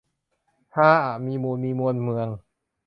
[0.73, 2.27] อาฮะ มีมูล มีมูลเมือง